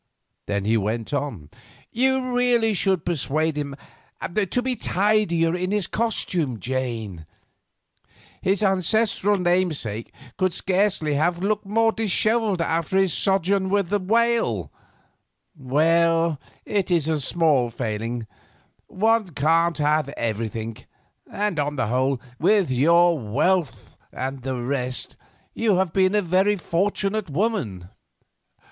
Then 0.47 0.65
he 0.65 0.77
went 0.77 1.13
on. 1.13 1.51
"You 1.91 2.35
really 2.35 2.73
should 2.73 3.05
persuade 3.05 3.55
him 3.55 3.75
to 4.33 4.61
be 4.63 4.75
tidier 4.75 5.53
in 5.55 5.69
his 5.69 5.85
costume, 5.85 6.59
Jane; 6.59 7.27
his 8.41 8.63
ancestral 8.63 9.37
namesake 9.37 10.11
could 10.39 10.53
scarcely 10.53 11.13
have 11.13 11.43
looked 11.43 11.67
more 11.67 11.91
dishevelled 11.91 12.61
after 12.63 12.97
his 12.97 13.13
sojourn 13.13 13.69
with 13.69 13.89
the 13.89 13.99
whale. 13.99 14.71
Well, 15.55 16.39
it 16.65 16.89
is 16.89 17.07
a 17.07 17.21
small 17.21 17.69
failing; 17.69 18.25
one 18.87 19.27
can't 19.35 19.77
have 19.77 20.09
everything, 20.17 20.77
and 21.31 21.59
on 21.59 21.75
the 21.75 21.89
whole, 21.89 22.19
with 22.39 22.71
your 22.71 23.19
wealth 23.19 23.95
and 24.11 24.41
the 24.41 24.59
rest, 24.59 25.15
you 25.53 25.75
have 25.75 25.93
been 25.93 26.15
a 26.15 26.23
very 26.23 26.55
fortunate 26.55 27.29
woman." 27.29 27.89